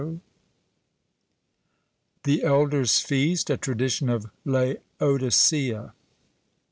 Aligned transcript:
THE 2.23 2.41
ELDER'S 2.41 2.97
FEAST. 3.01 3.51
A 3.51 3.57
TRADITION 3.57 4.09
OF 4.09 4.31
LAODICEA. 4.47 5.93